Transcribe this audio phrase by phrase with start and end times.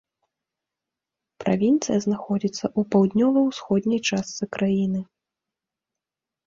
[1.43, 5.01] Правінцыя знаходзіцца ў паўднёва-ўсходняй частцы краіны.